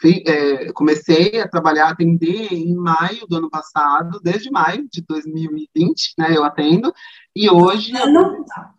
[0.00, 6.14] fui, é, comecei a trabalhar, atender em maio do ano passado, desde maio de 2020,
[6.18, 6.92] né, eu atendo,
[7.34, 7.96] e hoje...
[7.96, 8.44] Ano?
[8.44, 8.74] Tá.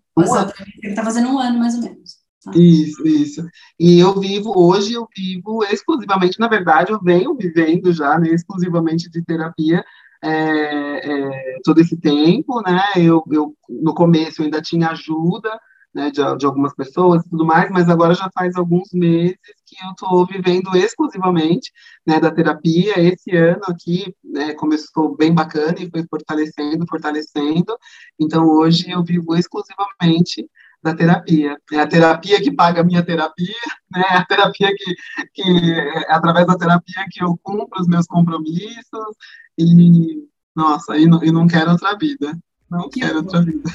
[0.83, 2.21] Ele está fazendo um ano, mais ou menos.
[2.43, 2.51] Tá.
[2.55, 3.47] Isso, isso.
[3.79, 9.09] E eu vivo, hoje eu vivo exclusivamente, na verdade, eu venho vivendo já, né, exclusivamente
[9.09, 9.83] de terapia,
[10.23, 15.59] é, é, todo esse tempo, né, eu, eu, no começo eu ainda tinha ajuda,
[15.93, 19.75] né, de, de, algumas pessoas e tudo mais, mas agora já faz alguns meses que
[19.83, 21.71] eu estou vivendo exclusivamente
[22.05, 22.99] né, da terapia.
[22.99, 27.77] Esse ano aqui né, começou bem bacana e foi fortalecendo, fortalecendo.
[28.19, 30.49] Então hoje eu vivo exclusivamente
[30.83, 31.57] da terapia.
[31.71, 33.55] É a terapia que paga a minha terapia,
[33.91, 34.03] né?
[34.09, 34.95] É a terapia que,
[35.33, 39.15] que é através da terapia que eu cumpro os meus compromissos
[39.57, 42.37] e nossa, e não, e não quero outra vida.
[42.69, 43.69] Não que quero outra vida.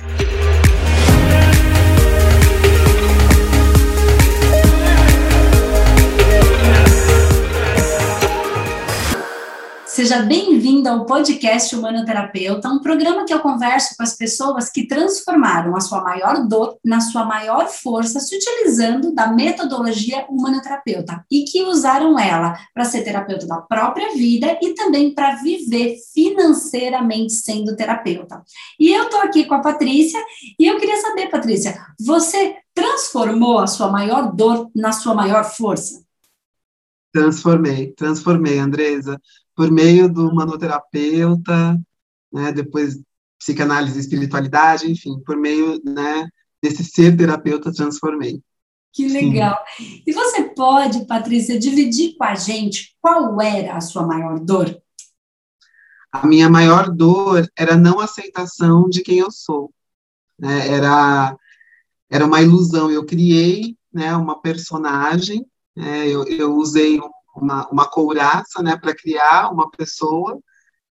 [9.97, 15.75] Seja bem-vindo ao podcast Humanoterapeuta, um programa que eu converso com as pessoas que transformaram
[15.75, 21.63] a sua maior dor na sua maior força, se utilizando da metodologia humanoterapeuta e que
[21.63, 28.43] usaram ela para ser terapeuta da própria vida e também para viver financeiramente sendo terapeuta.
[28.79, 30.23] E eu estou aqui com a Patrícia
[30.61, 36.05] e eu queria saber, Patrícia, você transformou a sua maior dor na sua maior força?
[37.15, 39.19] Transformei, transformei, Andresa
[39.57, 41.81] por meio do manoterapeuta,
[42.31, 43.01] né, depois
[43.39, 46.29] psicanálise e espiritualidade, enfim, por meio né,
[46.63, 48.41] desse ser terapeuta transformei.
[48.93, 49.59] Que legal.
[49.77, 50.03] Sim.
[50.07, 54.75] E você pode, Patrícia, dividir com a gente qual era a sua maior dor?
[56.11, 59.71] A minha maior dor era a não aceitação de quem eu sou.
[60.39, 60.69] Né?
[60.69, 61.37] Era,
[62.11, 62.91] era uma ilusão.
[62.91, 66.09] Eu criei né, uma personagem, né?
[66.09, 66.99] eu, eu usei
[67.37, 70.41] uma, uma couraça, né, para criar uma pessoa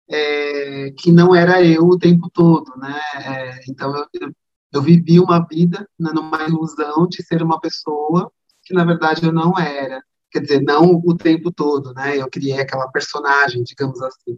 [0.09, 2.99] é, que não era eu o tempo todo, né?
[3.15, 4.33] É, então eu,
[4.73, 8.31] eu, vivi uma vida né, numa ilusão de ser uma pessoa
[8.63, 10.03] que na verdade eu não era.
[10.29, 12.17] Quer dizer, não o tempo todo, né?
[12.17, 14.37] Eu criei aquela personagem, digamos assim.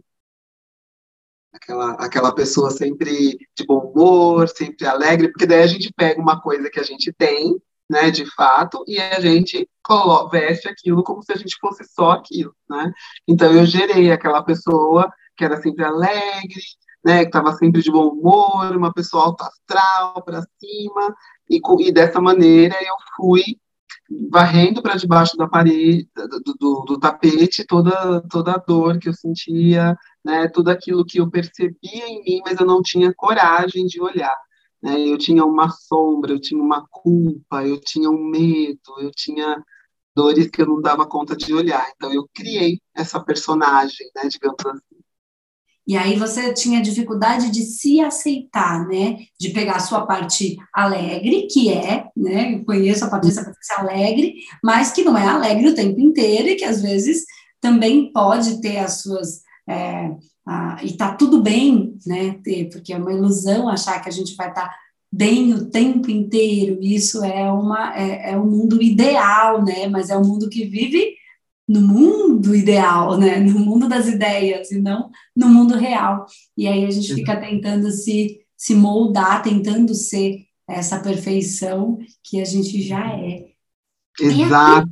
[1.52, 6.40] Aquela, aquela pessoa sempre de bom humor, sempre alegre, porque daí a gente pega uma
[6.40, 7.56] coisa que a gente tem,
[7.94, 9.68] né, de fato, e a gente
[10.32, 12.92] veste aquilo como se a gente fosse só aquilo, né?
[13.28, 16.60] Então eu gerei aquela pessoa que era sempre alegre,
[17.04, 21.14] né, que estava sempre de bom humor, uma pessoa alta astral para cima,
[21.48, 23.44] e, e dessa maneira eu fui
[24.28, 29.14] varrendo para debaixo da parede, do, do, do, tapete, toda, toda a dor que eu
[29.14, 34.00] sentia, né, tudo aquilo que eu percebia em mim, mas eu não tinha coragem de
[34.00, 34.36] olhar.
[34.84, 35.00] Né?
[35.00, 39.64] Eu tinha uma sombra, eu tinha uma culpa, eu tinha um medo, eu tinha
[40.14, 41.90] dores que eu não dava conta de olhar.
[41.96, 45.02] Então eu criei essa personagem, né, digamos assim.
[45.86, 49.18] E aí você tinha dificuldade de se aceitar, né?
[49.38, 52.54] De pegar a sua parte alegre, que é, né?
[52.54, 56.56] Eu conheço a Patrícia, Patrícia alegre, mas que não é alegre o tempo inteiro e
[56.56, 57.24] que às vezes
[57.60, 60.10] também pode ter as suas é,
[60.46, 62.38] ah, e tá tudo bem, né?
[62.42, 64.76] Ter, porque é uma ilusão achar que a gente vai estar tá
[65.10, 66.78] bem o tempo inteiro.
[66.82, 69.88] Isso é uma é, é um mundo ideal, né?
[69.88, 71.14] Mas é um mundo que vive
[71.66, 73.38] no mundo ideal, né?
[73.40, 76.26] No mundo das ideias e não no mundo real.
[76.56, 82.44] E aí a gente fica tentando se se moldar, tentando ser essa perfeição que a
[82.44, 83.46] gente já é.
[84.20, 84.88] Exato.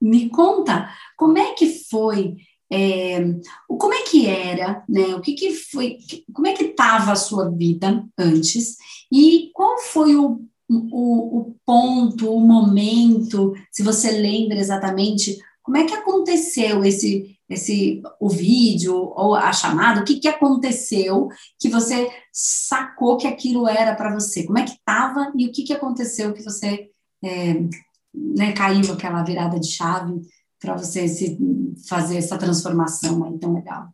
[0.00, 2.36] Me conta, como é que foi
[2.72, 3.18] é,
[3.66, 5.14] como é que era, né?
[5.16, 5.98] O que, que foi,
[6.32, 8.76] como é que estava a sua vida antes
[9.10, 15.84] e qual foi o, o, o, ponto, o momento, se você lembra exatamente, como é
[15.84, 21.28] que aconteceu esse, esse o vídeo ou a chamada, o que, que aconteceu
[21.58, 24.44] que você sacou que aquilo era para você?
[24.44, 26.88] Como é que estava e o que, que aconteceu que você
[27.22, 27.54] é,
[28.14, 30.20] né, caiu aquela virada de chave
[30.60, 31.38] para você se
[31.88, 33.88] fazer essa transformação aí tão legal?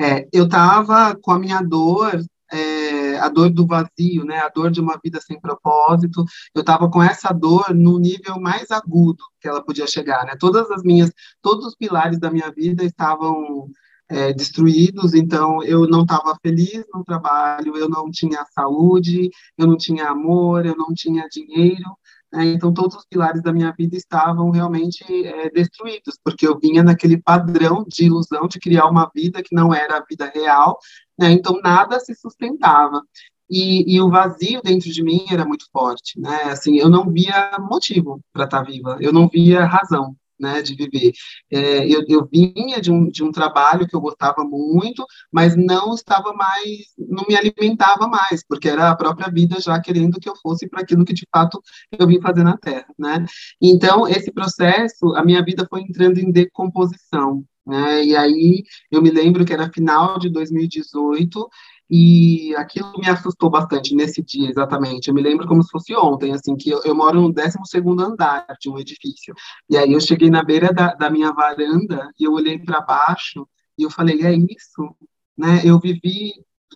[0.00, 2.20] É, eu estava com a minha dor,
[2.52, 6.24] é, a dor do vazio, né, a dor de uma vida sem propósito.
[6.54, 10.34] Eu estava com essa dor no nível mais agudo que ela podia chegar, né?
[10.38, 11.10] Todas as minhas,
[11.42, 13.70] todos os pilares da minha vida estavam
[14.08, 19.76] é, destruídos, então eu não estava feliz no trabalho, eu não tinha saúde, eu não
[19.76, 21.96] tinha amor, eu não tinha dinheiro,
[22.36, 22.44] né?
[22.44, 27.16] Então, todos os pilares da minha vida estavam realmente é, destruídos, porque eu vinha naquele
[27.16, 30.78] padrão de ilusão de criar uma vida que não era a vida real,
[31.18, 31.32] né?
[31.32, 33.00] então nada se sustentava.
[33.48, 36.42] E, e, o vazio dentro de mim era muito forte, né?
[36.50, 40.74] Assim, eu não via motivo para estar tá viva, eu não via razão, né, de
[40.74, 41.12] viver.
[41.50, 45.94] É, eu, eu vinha de um, de um trabalho que eu gostava muito, mas não
[45.94, 50.36] estava mais, não me alimentava mais, porque era a própria vida já querendo que eu
[50.36, 51.60] fosse para aquilo que de fato
[51.98, 53.24] eu vim fazer na Terra, né?
[53.60, 58.04] Então, esse processo, a minha vida foi entrando em decomposição, né?
[58.04, 61.48] E aí eu me lembro que era final de 2018
[61.88, 65.08] e aquilo me assustou bastante nesse dia, exatamente.
[65.08, 67.58] Eu me lembro como se fosse ontem, assim, que eu, eu moro no 12
[68.00, 69.34] andar de um edifício.
[69.70, 73.46] E aí eu cheguei na beira da, da minha varanda e eu olhei para baixo
[73.78, 74.96] e eu falei: é isso,
[75.38, 75.60] né?
[75.64, 76.32] Eu vivi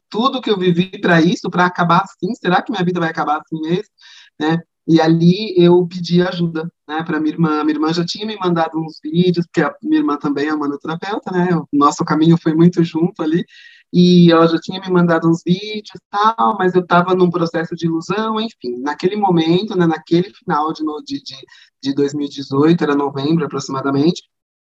[0.08, 2.32] tudo que eu vivi para isso, para acabar assim.
[2.34, 3.90] Será que minha vida vai acabar assim mesmo?
[4.38, 4.58] Né?
[4.86, 7.62] E ali eu pedi ajuda, né, para minha irmã.
[7.62, 11.30] Minha irmã já tinha me mandado uns vídeos, porque a minha irmã também é manoterapeuta,
[11.30, 11.48] né?
[11.54, 13.44] O nosso caminho foi muito junto ali
[13.92, 17.86] e ela já tinha me mandado uns vídeos tal, mas eu estava num processo de
[17.86, 21.36] ilusão, enfim, naquele momento, né, naquele final de, de,
[21.82, 24.22] de 2018, era novembro aproximadamente,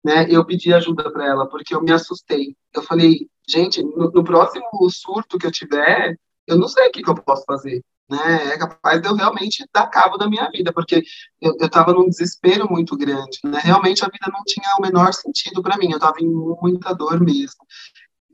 [0.03, 2.57] né, eu pedi ajuda para ela, porque eu me assustei.
[2.75, 7.03] Eu falei, gente, no, no, próximo surto que eu tiver, eu não sei o que,
[7.03, 10.73] que eu posso fazer, né, é capaz de eu realmente dar cabo da minha vida,
[10.73, 11.03] porque
[11.43, 15.63] eu estava num desespero muito grande, né, realmente a vida não tinha o menor sentido
[15.63, 17.61] para mim, eu estava em muita dor mesmo.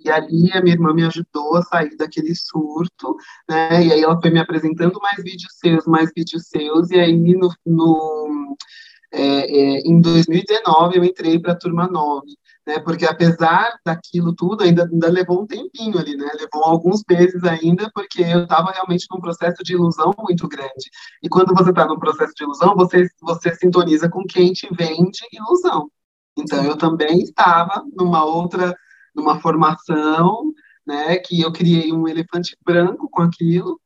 [0.07, 3.17] E ali a minha irmã me ajudou a sair daquele surto,
[3.49, 3.85] né?
[3.85, 7.53] E aí ela foi me apresentando mais vídeos seus, mais vídeos seus, e aí no,
[7.67, 8.57] no
[9.13, 12.27] é, é, em 2019 eu entrei para a turma 9,
[12.67, 12.79] né?
[12.81, 16.29] Porque apesar daquilo tudo, ainda, ainda levou um tempinho ali, né?
[16.39, 20.89] Levou alguns meses ainda, porque eu estava realmente num processo de ilusão muito grande.
[21.23, 25.19] E quando você está num processo de ilusão, você, você sintoniza com quem te vende
[25.33, 25.91] ilusão.
[26.39, 28.77] Então, eu também estava numa outra
[29.17, 30.53] numa formação,
[30.87, 33.81] né, que eu criei um elefante branco com aquilo,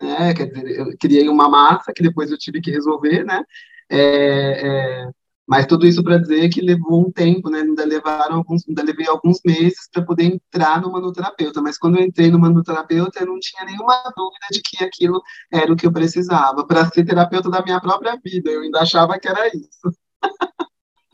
[0.00, 3.42] né, quer dizer, eu criei uma massa que depois eu tive que resolver, né,
[3.90, 5.10] é, é,
[5.46, 9.06] mas tudo isso para dizer que levou um tempo, né, ainda levaram alguns, ainda levei
[9.08, 13.38] alguns meses para poder entrar no manoterapeuta, mas quando eu entrei no manoterapeuta eu não
[13.40, 15.22] tinha nenhuma dúvida de que aquilo
[15.52, 19.18] era o que eu precisava para ser terapeuta da minha própria vida, eu ainda achava
[19.18, 19.92] que era isso.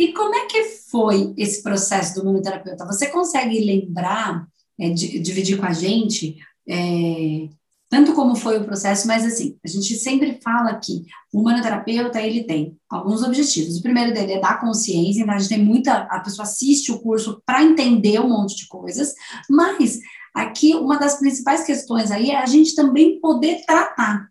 [0.00, 2.86] E como é que foi esse processo do manoterapeuta?
[2.86, 4.46] Você consegue lembrar,
[4.78, 7.50] é, de, dividir com a gente, é,
[7.90, 12.44] tanto como foi o processo, mas assim, a gente sempre fala que o manoterapeuta, ele
[12.44, 13.76] tem alguns objetivos.
[13.76, 17.00] O primeiro dele é dar consciência, então a gente tem muita, a pessoa assiste o
[17.00, 19.12] curso para entender um monte de coisas,
[19.50, 19.98] mas
[20.34, 24.30] aqui uma das principais questões aí é a gente também poder tratar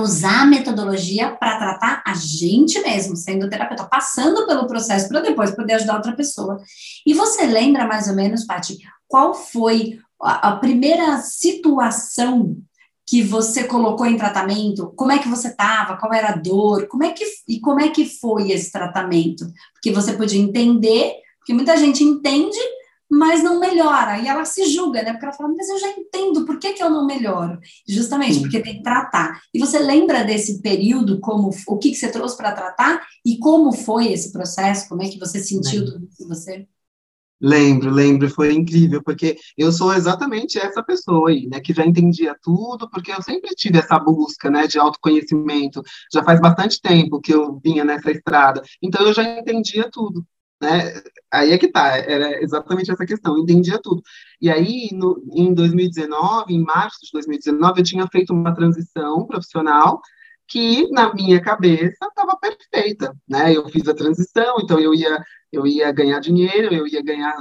[0.00, 5.50] usar a metodologia para tratar a gente mesmo, sendo terapeuta, passando pelo processo para depois
[5.54, 6.60] poder ajudar outra pessoa.
[7.06, 12.56] E você lembra mais ou menos, Paty, qual foi a, a primeira situação
[13.06, 14.92] que você colocou em tratamento?
[14.96, 15.96] Como é que você estava?
[15.96, 16.86] Qual era a dor?
[16.88, 19.46] Como é que e como é que foi esse tratamento?
[19.74, 22.58] Porque você podia entender, porque muita gente entende,
[23.14, 24.18] mas não melhora.
[24.18, 25.12] E ela se julga, né?
[25.12, 27.58] Porque ela fala, mas eu já entendo, por que, que eu não melhoro?
[27.88, 29.40] Justamente porque tem que tratar.
[29.52, 33.72] E você lembra desse período, como o que, que você trouxe para tratar e como
[33.72, 34.88] foi esse processo?
[34.88, 36.66] Como é que você sentiu tudo isso você?
[37.40, 42.34] Lembro, lembro, foi incrível, porque eu sou exatamente essa pessoa aí, né, que já entendia
[42.40, 47.34] tudo, porque eu sempre tive essa busca, né, de autoconhecimento, já faz bastante tempo que
[47.34, 50.24] eu vinha nessa estrada, então eu já entendia tudo,
[50.62, 50.94] né?
[51.34, 54.02] Aí é que tá, era exatamente essa questão, eu entendia tudo.
[54.40, 60.00] E aí, no, em 2019, em março de 2019, eu tinha feito uma transição profissional
[60.46, 63.52] que, na minha cabeça, estava perfeita, né?
[63.56, 67.34] Eu fiz a transição, então eu ia, eu ia ganhar dinheiro, eu ia ganhar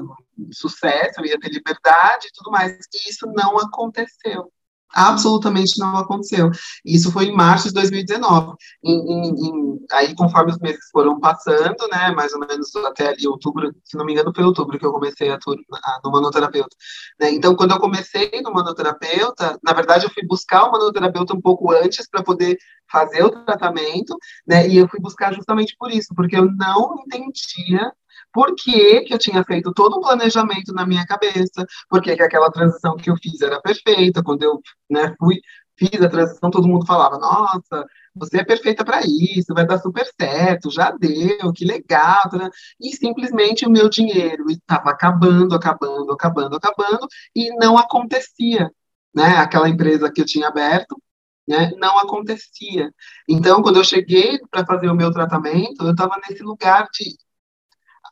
[0.51, 2.71] sucesso, eu ia ter liberdade e tudo mais.
[2.93, 4.51] E isso não aconteceu
[4.93, 6.51] absolutamente não aconteceu.
[6.85, 8.55] Isso foi em março de 2019.
[8.83, 13.73] Em, em, aí, conforme os meses foram passando, né, mais ou menos até ali outubro,
[13.83, 15.57] se não me engano, foi outubro que eu comecei a tur
[16.03, 16.75] no manoterapeuta.
[17.19, 17.31] Né?
[17.31, 21.71] Então, quando eu comecei no manoterapeuta, na verdade, eu fui buscar o manoterapeuta um pouco
[21.71, 22.57] antes para poder
[22.91, 24.15] fazer o tratamento,
[24.47, 27.91] né, e eu fui buscar justamente por isso, porque eu não entendia
[28.33, 32.23] por que, que eu tinha feito todo um planejamento na minha cabeça, por que, que
[32.23, 34.59] aquela transição que eu fiz era perfeita, quando eu
[34.89, 35.39] né, fui,
[35.77, 40.05] fiz a transição, todo mundo falava, nossa, você é perfeita para isso, vai dar super
[40.19, 42.49] certo, já deu, que legal, né?
[42.79, 48.71] e simplesmente o meu dinheiro estava acabando, acabando, acabando, acabando, e não acontecia,
[49.13, 51.01] né, aquela empresa que eu tinha aberto,
[51.47, 52.91] né, não acontecia.
[53.27, 57.15] Então, quando eu cheguei para fazer o meu tratamento, eu estava nesse lugar de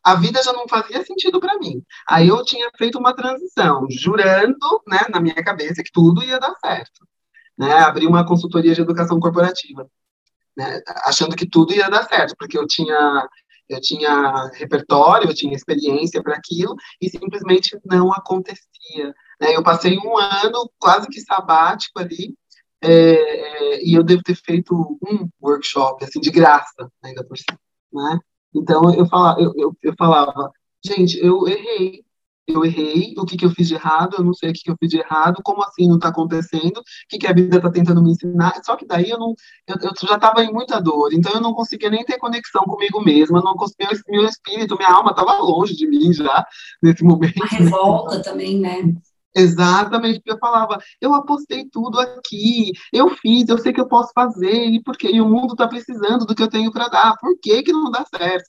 [0.04, 1.82] a vida já não fazia sentido para mim.
[2.08, 6.54] Aí eu tinha feito uma transição, jurando, né, na minha cabeça que tudo ia dar
[6.56, 7.06] certo.
[7.58, 9.86] Né, abri uma consultoria de educação corporativa,
[10.56, 13.28] né, achando que tudo ia dar certo, porque eu tinha
[13.68, 19.14] eu tinha repertório, eu tinha experiência para aquilo, e simplesmente não acontecia.
[19.40, 19.56] Né?
[19.56, 22.34] Eu passei um ano quase que sabático ali,
[22.82, 27.58] é, é, e eu devo ter feito um workshop, assim, de graça, ainda por cima,
[27.92, 28.18] né?
[28.54, 30.50] Então, eu falava, eu, eu, eu falava,
[30.84, 32.04] gente, eu errei,
[32.46, 34.70] eu errei, o que, que eu fiz de errado, eu não sei o que, que
[34.70, 37.70] eu fiz de errado, como assim não está acontecendo, o que, que a vida está
[37.70, 39.34] tentando me ensinar, só que daí eu não,
[39.68, 43.00] eu, eu já estava em muita dor, então eu não conseguia nem ter conexão comigo
[43.02, 46.44] mesma, não conseguia, meu espírito, minha alma estava longe de mim já,
[46.82, 47.42] nesse momento.
[47.42, 48.22] A revolta né?
[48.22, 48.92] também, né?
[49.34, 54.12] Exatamente, porque eu falava, eu apostei tudo aqui, eu fiz, eu sei que eu posso
[54.14, 57.38] fazer, e porque e o mundo está precisando do que eu tenho para dar, por
[57.40, 58.44] que, que não dá certo?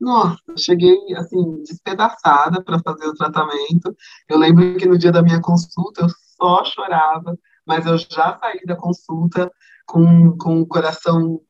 [0.00, 3.96] Nossa, cheguei assim, despedaçada para fazer o tratamento.
[4.28, 7.36] Eu lembro que no dia da minha consulta eu só chorava,
[7.66, 9.50] mas eu já saí da consulta
[9.86, 11.40] com, com o coração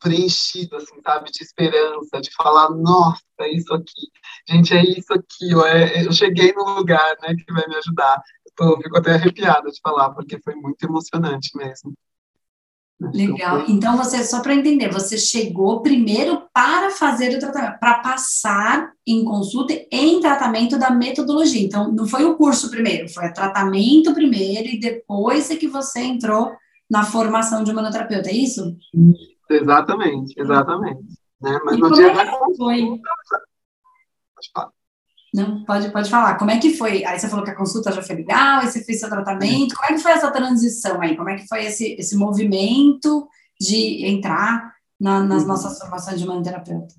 [0.00, 4.10] preenchido, assim, sabe, de esperança, de falar, nossa, é isso aqui,
[4.48, 8.22] gente, é isso aqui, eu, é, eu cheguei no lugar, né, que vai me ajudar.
[8.60, 11.94] Eu fico até arrepiada de falar, porque foi muito emocionante mesmo.
[13.00, 13.64] Legal.
[13.68, 19.24] Então, você, só para entender, você chegou primeiro para fazer o tratamento, para passar em
[19.24, 21.64] consulta em tratamento da metodologia.
[21.64, 26.00] Então, não foi o curso primeiro, foi o tratamento primeiro e depois é que você
[26.00, 26.50] entrou
[26.90, 28.76] na formação de manoterapeuta, é isso?
[29.48, 31.02] Exatamente, exatamente.
[31.40, 31.58] Né?
[31.64, 32.56] Mas e no dia é da consulta.
[32.56, 33.00] Foi?
[35.38, 36.36] Não, pode, pode falar.
[36.36, 37.04] Como é que foi?
[37.04, 39.76] Aí você falou que a consulta já foi legal, aí você fez seu tratamento.
[39.76, 41.16] Como é que foi essa transição aí?
[41.16, 43.28] Como é que foi esse, esse movimento
[43.60, 45.48] de entrar na, nas uhum.
[45.48, 46.92] nossas formações de manoterapeuta?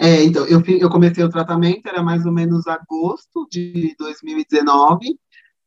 [0.00, 5.16] É, então, eu, eu comecei o tratamento, era mais ou menos agosto de 2019,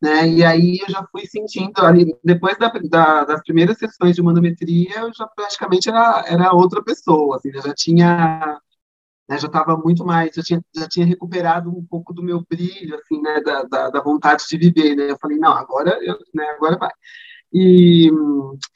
[0.02, 4.22] né, e aí eu já fui sentindo ali, depois da, da, das primeiras sessões de
[4.22, 8.62] manometria, eu já praticamente era, era outra pessoa, assim, eu já tinha
[9.30, 12.96] né, já estava muito mais, já tinha, já tinha recuperado um pouco do meu brilho,
[12.96, 16.46] assim, né, da, da, da vontade de viver, né, eu falei, não, agora, eu, né,
[16.56, 16.92] agora vai.
[17.54, 18.10] E,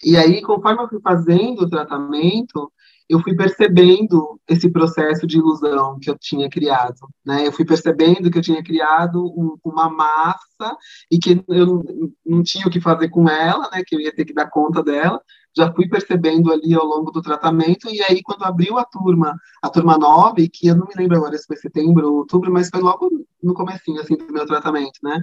[0.04, 2.72] e aí, conforme eu fui fazendo o tratamento,
[3.10, 6.96] eu fui percebendo esse processo de ilusão que eu tinha criado,
[7.26, 7.46] né?
[7.46, 10.78] Eu fui percebendo que eu tinha criado um, uma massa
[11.12, 11.84] e que eu não,
[12.26, 13.84] não tinha o que fazer com ela, né?
[13.86, 15.22] Que eu ia ter que dar conta dela,
[15.56, 19.70] já fui percebendo ali ao longo do tratamento, e aí quando abriu a turma, a
[19.70, 22.82] turma 9, que eu não me lembro agora se foi setembro ou outubro, mas foi
[22.82, 23.10] logo
[23.42, 25.20] no comecinho, assim, do meu tratamento, né?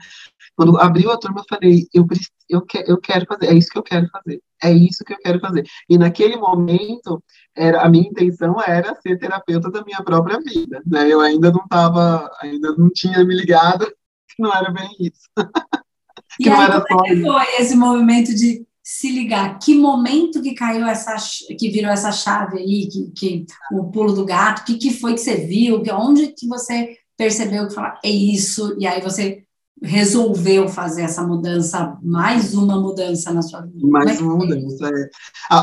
[0.54, 2.06] Quando abriu a turma, eu falei, eu,
[2.48, 5.18] eu, que, eu quero fazer, é isso que eu quero fazer, é isso que eu
[5.18, 5.64] quero fazer.
[5.88, 7.22] E naquele momento,
[7.56, 11.08] era, a minha intenção era ser terapeuta da minha própria vida, né?
[11.08, 13.86] Eu ainda não estava, ainda não tinha me ligado
[14.28, 15.28] que não era bem isso.
[16.38, 20.52] que e aí, como é que foi esse movimento de se ligar que momento que
[20.52, 21.14] caiu essa
[21.56, 25.20] que virou essa chave aí que, que o pulo do gato que que foi que
[25.20, 29.44] você viu que onde que você percebeu que falar é isso e aí você
[29.80, 34.90] resolveu fazer essa mudança mais uma mudança na sua vida mais é uma mudança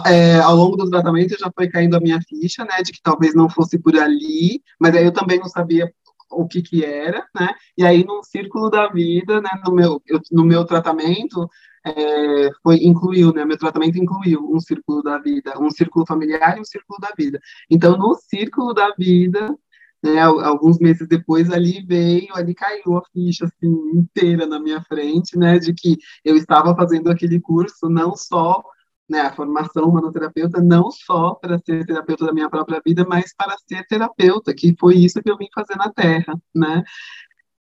[0.08, 0.14] é.
[0.14, 0.40] é.
[0.40, 3.50] ao longo do tratamento já foi caindo a minha ficha né de que talvez não
[3.50, 5.92] fosse por ali mas aí eu também não sabia
[6.32, 7.50] o que que era, né?
[7.78, 9.50] E aí no círculo da vida, né?
[9.66, 11.50] No meu eu, no meu tratamento
[11.86, 13.46] é, foi incluiu, né?
[13.46, 17.40] Meu tratamento incluiu um círculo da vida, um círculo familiar e um círculo da vida.
[17.70, 19.56] Então no círculo da vida
[20.04, 25.38] né, alguns meses depois ali veio, ali caiu a ficha assim inteira na minha frente,
[25.38, 28.64] né, de que eu estava fazendo aquele curso não só
[29.10, 33.56] né, a formação manoterapeuta não só para ser terapeuta da minha própria vida, mas para
[33.68, 36.84] ser terapeuta, que foi isso que eu vim fazer na Terra, né?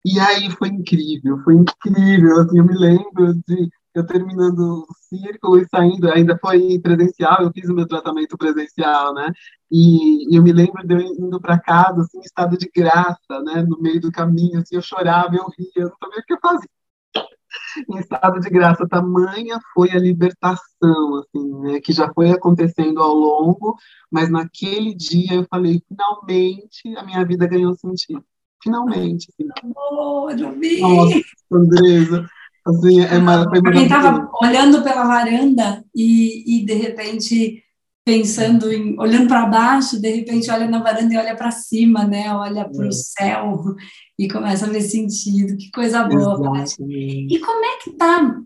[0.06, 5.60] E aí foi incrível, foi incrível, assim, eu me lembro de eu terminando o círculo
[5.60, 9.32] e saindo, ainda foi presencial, eu fiz o meu tratamento presencial, né?
[9.72, 13.64] E, eu me lembro de eu indo para casa, assim, em estado de graça, né?
[13.68, 16.40] No meio do caminho, assim, eu chorava, eu ria, eu não sabia o que eu
[16.42, 16.70] fazia
[17.90, 18.88] em estado de graça.
[18.88, 23.78] Tamanha foi a libertação, assim, né, que já foi acontecendo ao longo,
[24.12, 28.24] mas naquele dia eu falei, finalmente a minha vida ganhou sentido.
[28.62, 29.30] Finalmente.
[29.32, 29.50] Assim.
[29.64, 30.82] Amor, eu vi.
[30.82, 31.22] Nossa,
[31.52, 32.30] Andresa.
[32.68, 33.72] Assim, é maravilhoso.
[33.72, 37.64] Quem estava olhando pela varanda e, e de repente
[38.06, 42.34] pensando em olhando para baixo, de repente olha na varanda e olha para cima, né?
[42.34, 42.92] Olha para o é.
[42.92, 43.76] céu
[44.20, 45.56] e começa a ver sentido.
[45.56, 46.66] Que coisa boa.
[46.78, 48.38] E como é que tá?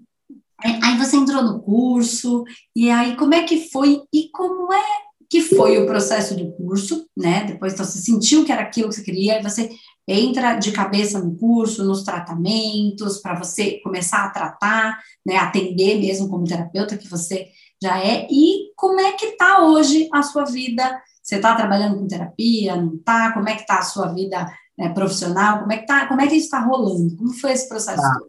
[0.63, 2.43] Aí você entrou no curso
[2.75, 4.83] e aí como é que foi e como é
[5.27, 7.45] que foi o processo do curso, né?
[7.45, 9.71] Depois então, você sentiu que era aquilo que você queria, e você
[10.07, 15.37] entra de cabeça no curso, nos tratamentos, para você começar a tratar, né?
[15.37, 17.47] Atender mesmo como terapeuta que você
[17.81, 22.07] já é, e como é que está hoje a sua vida Você está trabalhando com
[22.07, 22.75] terapia?
[22.75, 23.31] Não está?
[23.33, 24.45] Como é que está a sua vida
[24.77, 25.59] né, profissional?
[25.59, 26.07] Como é que tá?
[26.07, 27.15] Como é que isso está rolando?
[27.15, 28.01] Como foi esse processo?
[28.01, 28.19] Tá.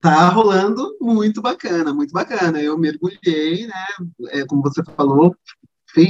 [0.00, 2.60] Tá rolando muito bacana, muito bacana.
[2.60, 3.86] Eu mergulhei, né?
[4.30, 5.32] É, como você falou,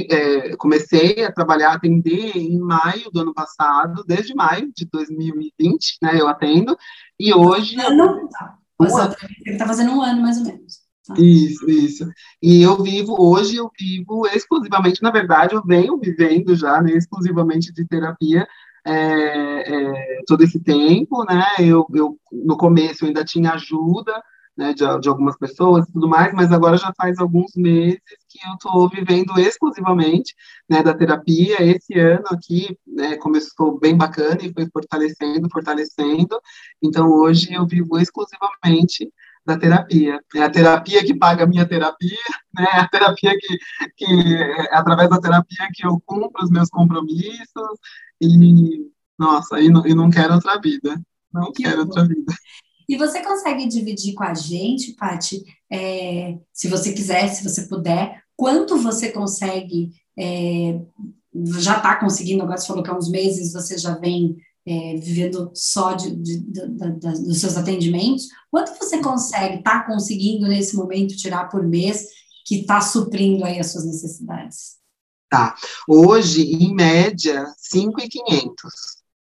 [0.09, 6.19] é, comecei a trabalhar, atender em maio do ano passado, desde maio de 2020, né?
[6.19, 6.75] Eu atendo,
[7.19, 7.79] e hoje.
[7.79, 8.57] Ano, tá.
[9.45, 10.83] Ele está fazendo um ano mais ou menos.
[11.05, 11.13] Tá.
[11.17, 12.09] Isso, isso.
[12.41, 17.73] E eu vivo, hoje eu vivo exclusivamente, na verdade, eu venho vivendo já, né, exclusivamente
[17.73, 18.47] de terapia
[18.85, 24.21] é, é, todo esse tempo, né, eu, eu, no começo eu ainda tinha ajuda,
[24.55, 27.99] né, de, de algumas pessoas e tudo mais, mas agora já faz alguns meses
[28.29, 30.35] que eu estou vivendo exclusivamente,
[30.69, 36.39] né, da terapia, esse ano aqui, né, começou bem bacana e foi fortalecendo, fortalecendo,
[36.81, 39.11] então hoje eu vivo exclusivamente
[39.45, 40.19] da terapia.
[40.35, 42.17] É a terapia que paga a minha terapia,
[42.55, 42.65] né?
[42.73, 43.57] É a terapia que,
[43.95, 47.77] que é através da terapia que eu cumpro os meus compromissos
[48.21, 51.01] e, nossa, e não, e não quero outra vida.
[51.31, 51.83] Não que quero bom.
[51.83, 52.33] outra vida.
[52.87, 58.21] E você consegue dividir com a gente, Paty, é, se você quiser, se você puder,
[58.35, 60.79] quanto você consegue, é,
[61.59, 65.51] já está conseguindo, agora você falou que há uns meses você já vem é, vivendo
[65.53, 71.49] só de, de, de, dos seus atendimentos, quanto você consegue, está conseguindo nesse momento tirar
[71.49, 72.07] por mês
[72.45, 74.77] que está suprindo aí as suas necessidades?
[75.29, 75.55] Tá.
[75.87, 78.71] Hoje, em média, 5,500,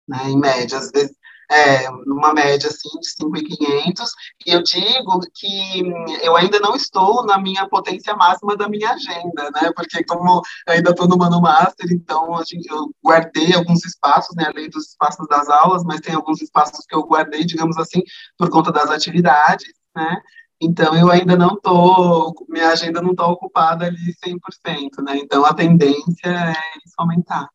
[0.09, 0.29] né?
[0.29, 1.15] Em média, às vezes
[1.51, 4.09] é, numa média assim de 5.500,
[4.47, 5.83] e eu digo que
[6.23, 10.75] eu ainda não estou na minha potência máxima da minha agenda, né, porque como eu
[10.75, 15.49] ainda estou no Mano Master, então eu guardei alguns espaços, né, além dos espaços das
[15.49, 18.03] aulas, mas tem alguns espaços que eu guardei, digamos assim,
[18.39, 20.21] por conta das atividades, né,
[20.63, 25.17] então, eu ainda não estou, minha agenda não está ocupada ali 100%, né?
[25.17, 26.53] Então, a tendência é
[26.85, 27.49] isso aumentar.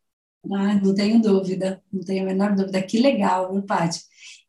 [0.54, 2.82] Ah, não tenho dúvida, não tenho a menor dúvida.
[2.82, 4.00] Que legal, viu, Paty?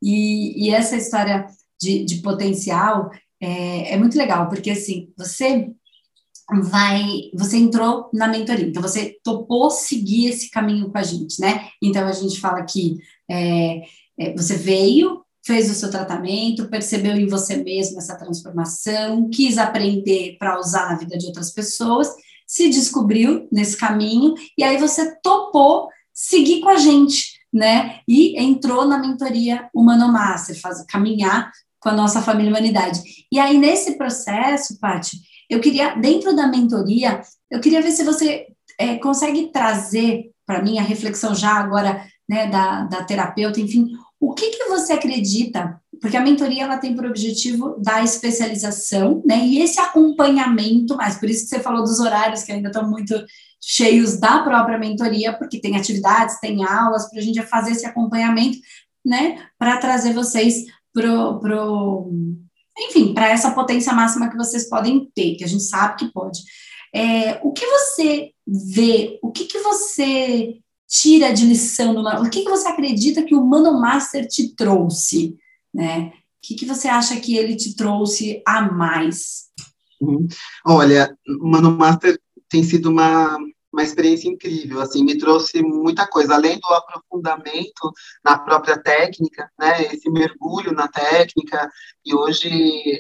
[0.02, 1.46] E, e essa história
[1.80, 5.70] de, de potencial é, é, muito legal, porque assim, você
[6.70, 7.04] vai,
[7.35, 11.68] você entrou na mentoria, então você topou seguir esse caminho com a gente, né?
[11.82, 13.82] Então a gente fala que é,
[14.18, 20.37] é, você veio, fez o seu tratamento, percebeu em você mesmo essa transformação, quis aprender
[20.38, 22.09] para usar na vida de outras pessoas
[22.46, 28.00] se descobriu nesse caminho e aí você topou seguir com a gente, né?
[28.09, 33.00] E entrou na mentoria Humano Master, faz, caminhar com a nossa família Humanidade.
[33.30, 38.46] E aí, nesse processo, Paty, eu queria, dentro da mentoria, eu queria ver se você
[38.78, 44.32] é, consegue trazer para mim a reflexão já agora, né, da, da terapeuta, enfim, o
[44.32, 49.44] que, que você acredita porque a mentoria ela tem por objetivo dar especialização, né?
[49.46, 53.14] E esse acompanhamento, mas por isso que você falou dos horários que ainda estão muito
[53.61, 58.59] cheios da própria mentoria, porque tem atividades, tem aulas para a gente fazer esse acompanhamento,
[59.04, 59.46] né?
[59.59, 62.11] Para trazer vocês pro, pro
[62.78, 66.40] enfim, para essa potência máxima que vocês podem ter, que a gente sabe que pode.
[66.94, 72.42] É, o que você vê, o que, que você tira de lição, no, o que,
[72.42, 75.37] que você acredita que o Mano Master te trouxe?
[75.76, 76.06] Né?
[76.06, 76.12] O
[76.42, 79.46] que, que você acha que ele te trouxe a mais?
[80.00, 80.26] Uhum.
[80.64, 83.36] Olha, o Mano Master tem sido uma,
[83.72, 87.92] uma experiência incrível, assim, me trouxe muita coisa, além do aprofundamento
[88.24, 91.70] na própria técnica, né, esse mergulho na técnica,
[92.04, 92.48] e hoje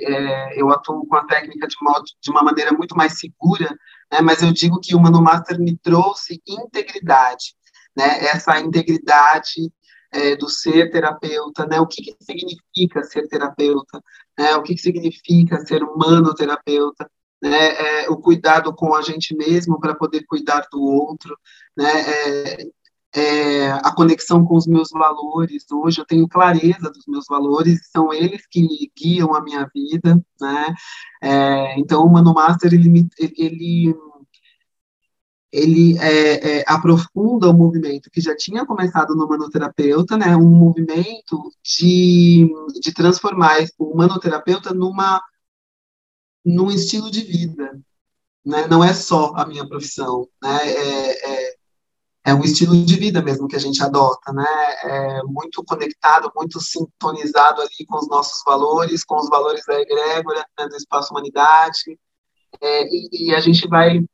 [0.04, 3.70] é, eu atuo com a técnica de, modo, de uma maneira muito mais segura,
[4.12, 7.54] né, mas eu digo que o Mano Master me trouxe integridade,
[7.96, 9.72] né, essa integridade
[10.16, 11.78] é, do ser terapeuta, né?
[11.80, 14.02] O que, que significa ser terapeuta,
[14.38, 14.56] né?
[14.56, 17.08] O que, que significa ser humano terapeuta,
[17.42, 18.04] né?
[18.04, 21.36] É, o cuidado com a gente mesmo para poder cuidar do outro,
[21.76, 21.90] né?
[22.00, 22.66] É,
[23.14, 25.64] é, a conexão com os meus valores.
[25.70, 30.74] Hoje eu tenho clareza dos meus valores, são eles que guiam a minha vida, né?
[31.22, 33.94] É, então o Mano Master ele, ele
[35.56, 41.50] ele é, é, aprofunda o movimento que já tinha começado no manoterapeuta, né, um movimento
[41.64, 42.46] de,
[42.78, 45.22] de transformar o manoterapeuta numa
[46.44, 47.80] num estilo de vida,
[48.44, 51.54] né, não é só a minha profissão, né, é, é,
[52.26, 54.44] é um estilo de vida mesmo que a gente adota, né,
[54.84, 60.44] é muito conectado, muito sintonizado ali com os nossos valores, com os valores da egrégora,
[60.58, 61.98] né, do espaço humanidade,
[62.60, 64.04] é, e, e a gente vai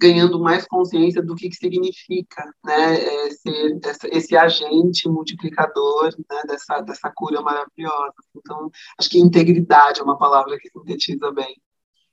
[0.00, 3.78] ganhando mais consciência do que, que significa né, é, ser
[4.10, 8.14] esse agente multiplicador né, dessa, dessa cura maravilhosa.
[8.34, 11.54] Então, acho que integridade é uma palavra que sintetiza bem.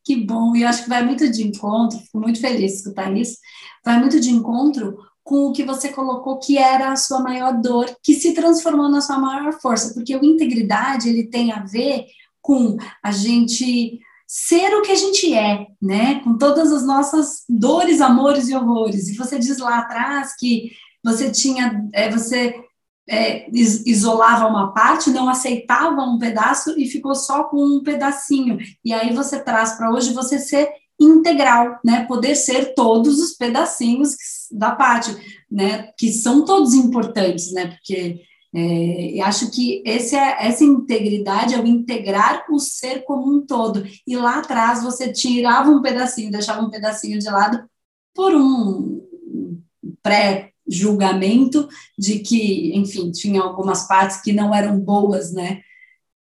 [0.03, 3.37] Que bom, e acho que vai muito de encontro, fico muito feliz de escutar isso,
[3.83, 7.93] vai muito de encontro com o que você colocou que era a sua maior dor,
[8.01, 12.05] que se transformou na sua maior força, porque o integridade, ele tem a ver
[12.41, 16.19] com a gente ser o que a gente é, né?
[16.21, 19.07] Com todas as nossas dores, amores e horrores.
[19.07, 22.53] E você diz lá atrás que você tinha, é, você
[23.09, 28.57] é, isolava uma parte, não aceitava um pedaço e ficou só com um pedacinho.
[28.83, 32.05] E aí você traz para hoje você ser integral, né?
[32.05, 34.15] Poder ser todos os pedacinhos
[34.51, 35.15] da parte,
[35.49, 35.91] né?
[35.97, 37.67] Que são todos importantes, né?
[37.67, 38.21] Porque
[38.59, 43.85] é, acho que esse é, essa integridade é o integrar o ser como um todo.
[44.05, 47.69] E lá atrás você tirava um pedacinho, deixava um pedacinho de lado
[48.15, 49.05] por um
[50.01, 51.67] pré-julgamento
[51.97, 55.61] de que, enfim, tinha algumas partes que não eram boas, né?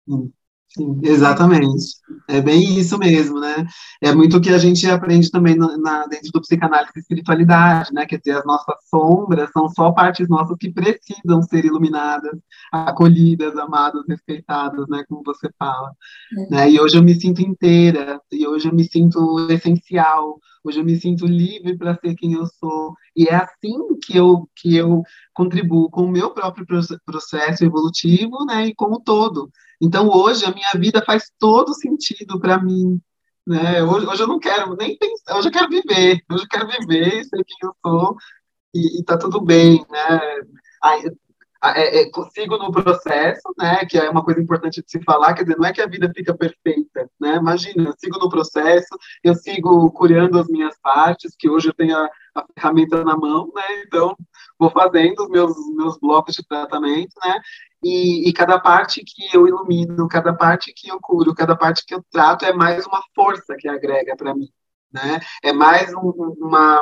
[0.07, 0.31] Hum.
[0.79, 1.97] Sim, exatamente.
[2.29, 3.67] É bem isso mesmo, né?
[4.01, 7.93] É muito o que a gente aprende também na, na, dentro do psicanálise e espiritualidade,
[7.93, 8.07] né?
[8.07, 12.39] Quer dizer, as nossas sombras são só partes nossas que precisam ser iluminadas,
[12.71, 15.03] acolhidas, amadas, respeitadas, né?
[15.09, 15.91] Como você fala.
[16.39, 16.51] É.
[16.55, 16.71] Né?
[16.71, 20.95] E hoje eu me sinto inteira, e hoje eu me sinto essencial, hoje eu me
[20.95, 22.95] sinto livre para ser quem eu sou.
[23.17, 25.03] E é assim que eu, que eu
[25.35, 26.65] contribuo com o meu próprio
[27.05, 28.67] processo evolutivo, né?
[28.69, 29.51] E com o todo.
[29.81, 33.01] Então, hoje, a minha vida faz todo sentido para mim.
[33.47, 33.83] Né?
[33.83, 37.25] Hoje, hoje eu não quero nem pensar, hoje eu quero viver, hoje eu quero viver,
[37.25, 38.17] ser quem eu sou,
[38.75, 40.21] e, está tudo bem, né?
[40.83, 41.11] Aí,
[41.65, 45.43] é, é, sigo no processo, né, que é uma coisa importante de se falar, quer
[45.43, 49.35] dizer, não é que a vida fica perfeita, né, imagina, eu sigo no processo, eu
[49.35, 53.83] sigo curando as minhas partes, que hoje eu tenho a, a ferramenta na mão, né,
[53.87, 54.17] então
[54.59, 57.41] vou fazendo os meus, meus blocos de tratamento, né,
[57.83, 61.95] e, e, cada parte que eu ilumino, cada parte que eu curo, cada parte que
[61.95, 64.49] eu trato é mais uma força que agrega para mim.
[64.93, 65.21] Né?
[65.43, 66.81] É mais um, uma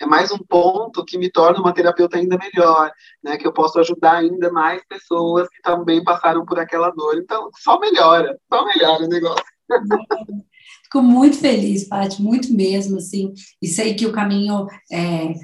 [0.00, 2.92] é mais um ponto que me torna uma terapeuta ainda melhor,
[3.22, 3.36] né?
[3.36, 7.16] Que eu posso ajudar ainda mais pessoas que também passaram por aquela dor.
[7.16, 9.44] Então, só melhora, só melhora o negócio.
[10.88, 15.34] Fico muito feliz, Paty, muito mesmo, assim, e sei que o caminho, é,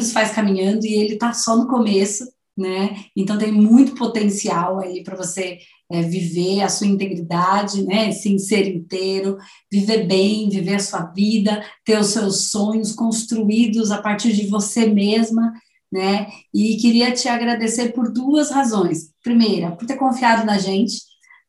[0.00, 2.24] se faz caminhando e ele está só no começo,
[2.56, 3.04] né?
[3.16, 8.10] Então tem muito potencial aí para você é, viver a sua integridade, né?
[8.10, 9.38] Sim, ser inteiro,
[9.70, 14.86] viver bem, viver a sua vida, ter os seus sonhos construídos a partir de você
[14.86, 15.52] mesma,
[15.92, 16.26] né?
[16.52, 19.12] E queria te agradecer por duas razões.
[19.22, 20.96] Primeira, por ter confiado na gente,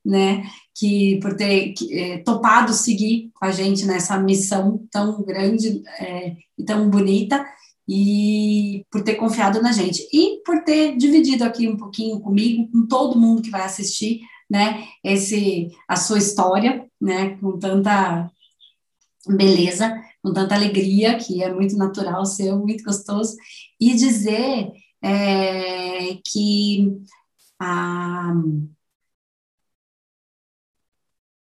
[0.09, 0.43] né?
[0.75, 6.63] Que por ter é, topado seguir com a gente nessa missão tão grande é, e
[6.65, 7.45] tão bonita
[7.87, 12.87] e por ter confiado na gente e por ter dividido aqui um pouquinho comigo, com
[12.87, 18.29] todo mundo que vai assistir, né, esse a sua história, né, com tanta
[19.27, 23.35] beleza, com tanta alegria, que é muito natural seu, muito gostoso,
[23.79, 24.71] e dizer
[25.03, 26.95] é, que
[27.59, 28.33] a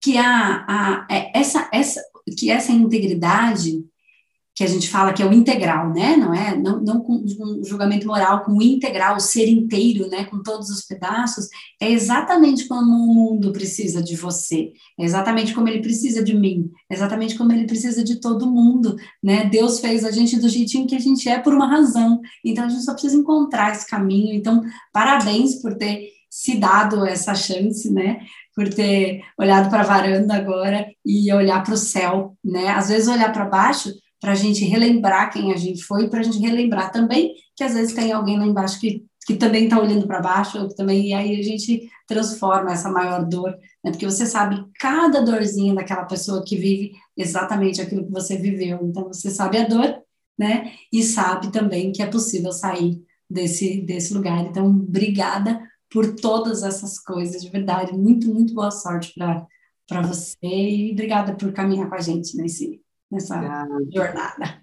[0.01, 2.01] que a, a, é, essa, essa,
[2.37, 3.83] que essa integridade
[4.53, 6.17] que a gente fala que é o integral, né?
[6.17, 10.25] Não é não, não com um julgamento moral, com o integral, o ser inteiro, né?
[10.25, 11.47] Com todos os pedaços,
[11.79, 16.69] é exatamente como o mundo precisa de você, é exatamente como ele precisa de mim,
[16.89, 19.45] é exatamente como ele precisa de todo mundo, né?
[19.45, 22.69] Deus fez a gente do jeitinho que a gente é por uma razão, então a
[22.69, 24.33] gente só precisa encontrar esse caminho.
[24.35, 24.61] Então,
[24.91, 28.21] parabéns por ter se dado essa chance, né?
[28.61, 32.67] Por ter olhado para a varanda agora e olhar para o céu, né?
[32.67, 36.23] Às vezes olhar para baixo para a gente relembrar quem a gente foi, para a
[36.23, 40.05] gente relembrar também que às vezes tem alguém lá embaixo que, que também está olhando
[40.05, 43.51] para baixo, ou também, e aí a gente transforma essa maior dor,
[43.83, 43.91] né?
[43.91, 49.05] porque você sabe cada dorzinha daquela pessoa que vive exatamente aquilo que você viveu, então
[49.07, 49.95] você sabe a dor,
[50.37, 56.63] né, e sabe também que é possível sair desse, desse lugar, então obrigada por todas
[56.63, 59.13] essas coisas, de verdade, muito, muito boa sorte
[59.87, 63.35] para você, e obrigada por caminhar com a gente nesse nessa
[63.93, 64.61] jornada.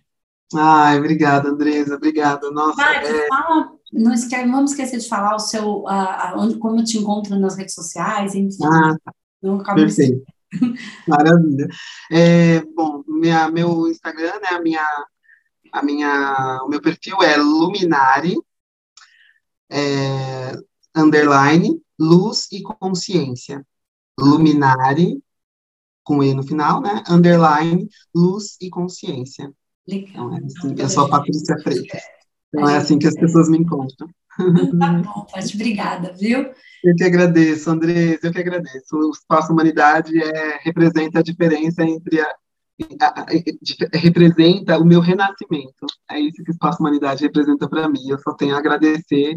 [0.54, 2.50] Ai, obrigada, Andresa, obrigada.
[2.50, 3.28] Nossa, Vai, é...
[3.28, 7.56] fala, não esquece, vamos esquecer de falar o seu, uh, onde, como te encontro nas
[7.56, 8.64] redes sociais, enfim.
[8.64, 9.74] Ah, tá.
[9.74, 10.24] perfeito.
[11.06, 11.68] Maravilha.
[12.10, 14.86] É, bom, minha, meu Instagram, né, a minha,
[15.70, 18.34] a minha, o meu perfil é Luminari,
[19.70, 20.52] é,
[20.98, 23.64] underline, luz e consciência.
[24.18, 25.22] Luminari,
[26.02, 27.02] com E no final, né?
[27.08, 29.52] Underline, luz e consciência.
[29.86, 30.32] Legal.
[30.34, 32.02] Então, é assim, eu sou a Patrícia Freitas.
[32.54, 34.08] Então é assim que as pessoas me encontram.
[34.78, 36.52] Tá bom, Paty, obrigada, viu?
[36.84, 38.96] Eu que agradeço, Andrés, eu que agradeço.
[38.96, 42.36] O Espaço Humanidade é, representa a diferença entre a,
[43.94, 45.86] representa o meu renascimento.
[46.08, 48.08] É isso que o Espaço Humanidade representa para mim.
[48.08, 49.36] Eu só tenho a agradecer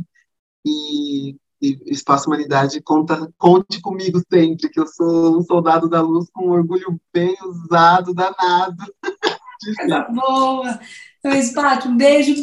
[0.65, 6.27] e, e Espaço Humanidade conta, conte comigo sempre, que eu sou um soldado da luz
[6.33, 8.83] com orgulho bem usado, danado.
[9.77, 10.79] Coisa boa.
[11.19, 12.33] Então, Espaço, um beijo.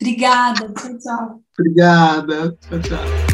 [0.00, 0.72] Obrigada.
[0.74, 1.40] Tchau, tchau.
[1.58, 2.58] Obrigada.
[2.60, 3.27] Tchau, tchau.